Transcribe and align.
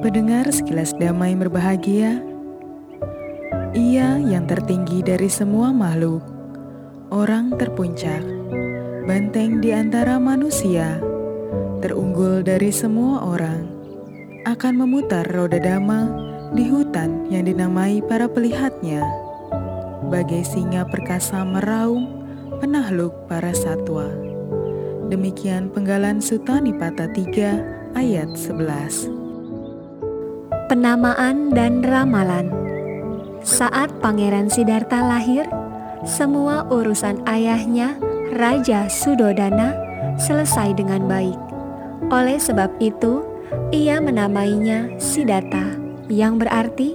Pendengar 0.00 0.48
sekilas 0.48 0.96
damai 0.96 1.36
berbahagia, 1.36 2.24
ia 3.76 4.16
yang 4.16 4.48
tertinggi 4.48 5.04
dari 5.04 5.28
semua 5.28 5.76
makhluk, 5.76 6.24
orang 7.12 7.52
terpuncak, 7.60 8.24
banteng 9.04 9.60
di 9.60 9.76
antara 9.76 10.16
manusia, 10.16 10.96
terunggul 11.84 12.40
dari 12.40 12.72
semua 12.72 13.28
orang, 13.28 13.68
akan 14.48 14.80
memutar 14.80 15.28
roda 15.36 15.60
dama 15.60 16.08
di 16.56 16.64
hutan 16.64 17.28
yang 17.28 17.44
dinamai 17.44 18.00
para 18.00 18.24
pelihatnya, 18.24 19.04
bagai 20.08 20.48
singa 20.48 20.88
perkasa 20.88 21.44
meraung 21.44 22.08
penahluk 22.56 23.12
para 23.28 23.52
satwa. 23.52 24.08
Demikian 25.12 25.68
penggalan 25.68 26.24
Sutanipata 26.24 27.04
3 27.12 27.92
ayat 28.00 28.32
11. 28.32 29.19
Penamaan 30.70 31.50
dan 31.50 31.82
Ramalan 31.82 32.46
Saat 33.42 33.90
Pangeran 33.98 34.46
Sidarta 34.46 35.02
lahir, 35.02 35.42
semua 36.06 36.62
urusan 36.70 37.26
ayahnya, 37.26 37.98
Raja 38.38 38.86
Sudodana, 38.86 39.74
selesai 40.14 40.78
dengan 40.78 41.10
baik. 41.10 41.34
Oleh 42.14 42.38
sebab 42.38 42.70
itu, 42.78 43.26
ia 43.74 43.98
menamainya 43.98 44.94
Siddhartha, 45.02 45.74
yang 46.06 46.38
berarti 46.38 46.94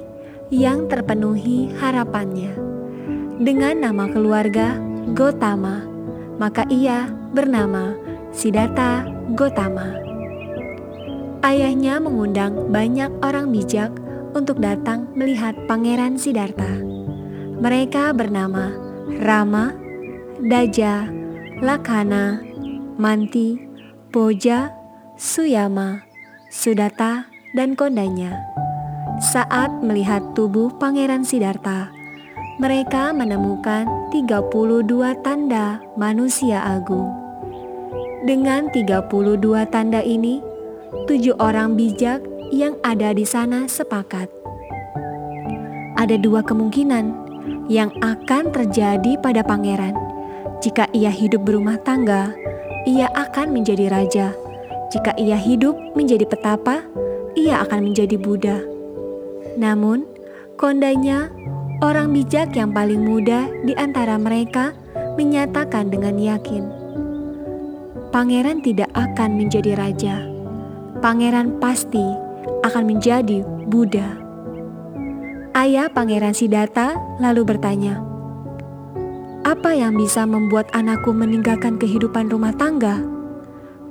yang 0.56 0.88
terpenuhi 0.88 1.68
harapannya. 1.76 2.56
Dengan 3.44 3.84
nama 3.84 4.08
keluarga 4.08 4.80
Gotama, 5.12 5.84
maka 6.40 6.64
ia 6.72 7.12
bernama 7.36 7.92
Siddhartha 8.32 9.04
Gotama 9.36 10.15
ayahnya 11.46 12.02
mengundang 12.02 12.74
banyak 12.74 13.14
orang 13.22 13.54
bijak 13.54 13.94
untuk 14.34 14.58
datang 14.58 15.06
melihat 15.14 15.54
Pangeran 15.70 16.18
Sidarta. 16.18 16.82
Mereka 17.62 18.18
bernama 18.18 18.74
Rama, 19.22 19.78
Daja, 20.42 21.06
Lakhana, 21.62 22.42
Manti, 22.98 23.62
Boja, 24.10 24.74
Suyama, 25.16 26.02
Sudata, 26.50 27.30
dan 27.54 27.78
kondanya. 27.78 28.42
Saat 29.22 29.86
melihat 29.86 30.36
tubuh 30.36 30.74
Pangeran 30.82 31.24
Sidarta, 31.24 31.94
mereka 32.60 33.14
menemukan 33.16 33.88
32 34.12 35.24
tanda 35.24 35.80
manusia 35.96 36.60
agung. 36.60 37.08
Dengan 38.26 38.68
32 38.74 39.64
tanda 39.70 40.02
ini, 40.04 40.55
tujuh 41.04 41.36
orang 41.44 41.76
bijak 41.76 42.24
yang 42.56 42.80
ada 42.80 43.12
di 43.12 43.28
sana 43.28 43.68
sepakat. 43.68 44.32
Ada 46.00 46.16
dua 46.16 46.40
kemungkinan 46.40 47.12
yang 47.68 47.92
akan 48.00 48.56
terjadi 48.56 49.20
pada 49.20 49.44
pangeran. 49.44 49.92
Jika 50.64 50.88
ia 50.96 51.12
hidup 51.12 51.44
berumah 51.44 51.76
tangga, 51.84 52.32
ia 52.88 53.12
akan 53.12 53.52
menjadi 53.52 53.92
raja. 53.92 54.32
Jika 54.96 55.12
ia 55.20 55.36
hidup 55.36 55.76
menjadi 56.00 56.24
petapa, 56.24 56.88
ia 57.36 57.60
akan 57.68 57.92
menjadi 57.92 58.16
Buddha. 58.16 58.64
Namun, 59.60 60.08
kondanya 60.56 61.28
orang 61.84 62.16
bijak 62.16 62.56
yang 62.56 62.72
paling 62.72 63.04
muda 63.04 63.52
di 63.68 63.76
antara 63.76 64.16
mereka 64.16 64.72
menyatakan 65.20 65.92
dengan 65.92 66.16
yakin, 66.16 66.64
pangeran 68.16 68.64
tidak 68.64 68.92
akan 68.96 69.36
menjadi 69.36 69.76
raja 69.76 70.35
pangeran 71.04 71.60
pasti 71.60 72.04
akan 72.64 72.84
menjadi 72.86 73.44
Buddha. 73.68 74.16
Ayah 75.56 75.88
pangeran 75.88 76.36
Siddhartha 76.36 77.00
lalu 77.20 77.48
bertanya, 77.48 78.04
"Apa 79.48 79.72
yang 79.72 79.96
bisa 79.96 80.28
membuat 80.28 80.68
anakku 80.76 81.16
meninggalkan 81.16 81.80
kehidupan 81.80 82.28
rumah 82.28 82.52
tangga?" 82.56 83.00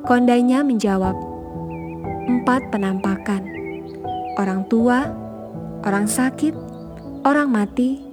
Kondanya 0.05 0.61
menjawab, 0.61 1.17
"Empat 2.29 2.69
penampakan: 2.69 3.49
orang 4.37 4.69
tua, 4.69 5.09
orang 5.89 6.05
sakit, 6.05 6.53
orang 7.25 7.49
mati, 7.49 8.05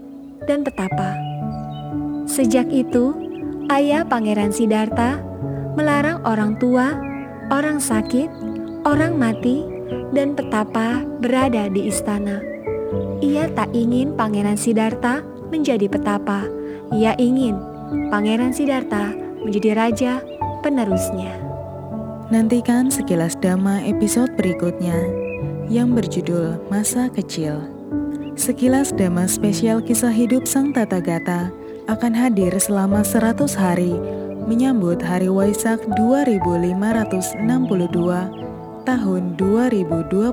dan 0.48 0.64
petapa." 0.64 1.20
Sejak 2.24 2.72
itu, 2.72 3.12
ayah 3.68 4.08
pangeran 4.08 4.56
Siddhartha 4.56 5.20
melarang 5.76 6.24
orang 6.24 6.56
tua, 6.56 6.96
orang 7.52 7.84
sakit, 7.84 8.32
orang 8.86 9.18
mati, 9.18 9.66
dan 10.12 10.36
petapa 10.36 11.04
berada 11.24 11.72
di 11.72 11.88
istana. 11.88 12.44
Ia 13.22 13.48
tak 13.54 13.70
ingin 13.72 14.18
Pangeran 14.18 14.58
Sidarta 14.58 15.22
menjadi 15.54 15.88
petapa. 15.88 16.50
Ia 16.92 17.16
ingin 17.22 17.56
Pangeran 18.10 18.52
Sidarta 18.52 19.14
menjadi 19.44 19.78
raja 19.78 20.14
penerusnya. 20.66 21.32
Nantikan 22.32 22.88
sekilas 22.88 23.36
dama 23.40 23.84
episode 23.84 24.32
berikutnya 24.40 24.96
yang 25.68 25.92
berjudul 25.92 26.56
Masa 26.72 27.12
Kecil. 27.12 27.60
Sekilas 28.40 28.96
dama 28.96 29.28
spesial 29.28 29.84
kisah 29.84 30.12
hidup 30.12 30.48
Sang 30.48 30.72
Tata 30.72 31.04
Gata 31.04 31.52
akan 31.92 32.16
hadir 32.16 32.56
selama 32.56 33.04
100 33.04 33.52
hari 33.60 33.92
menyambut 34.48 35.04
Hari 35.04 35.28
Waisak 35.28 35.84
2562 36.00 38.51
tahun 38.86 39.36
2021. 39.40 40.32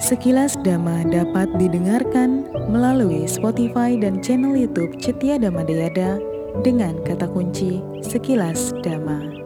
Sekilas 0.00 0.58
Dhamma 0.66 1.06
dapat 1.06 1.46
didengarkan 1.54 2.50
melalui 2.66 3.30
Spotify 3.30 3.94
dan 3.94 4.18
channel 4.18 4.58
YouTube 4.58 4.98
Cetia 4.98 5.38
Dhamma 5.38 5.62
Dayada 5.62 6.18
dengan 6.66 6.98
kata 7.06 7.30
kunci 7.30 7.78
Sekilas 8.02 8.74
Dhamma. 8.82 9.43